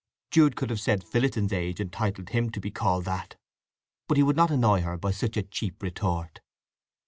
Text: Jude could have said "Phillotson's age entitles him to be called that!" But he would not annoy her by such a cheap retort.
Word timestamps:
Jude 0.31 0.55
could 0.55 0.71
have 0.71 0.79
said 0.79 1.03
"Phillotson's 1.03 1.53
age 1.53 1.79
entitles 1.79 2.29
him 2.29 2.49
to 2.53 2.59
be 2.59 2.71
called 2.71 3.05
that!" 3.05 3.35
But 4.07 4.17
he 4.17 4.23
would 4.23 4.35
not 4.35 4.49
annoy 4.49 4.81
her 4.81 4.97
by 4.97 5.11
such 5.11 5.37
a 5.37 5.43
cheap 5.43 5.83
retort. 5.83 6.41